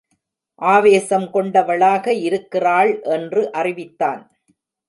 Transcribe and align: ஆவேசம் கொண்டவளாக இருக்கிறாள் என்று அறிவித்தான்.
ஆவேசம் 0.61 1.27
கொண்டவளாக 1.31 2.13
இருக்கிறாள் 2.13 3.01
என்று 3.01 3.51
அறிவித்தான். 3.51 4.21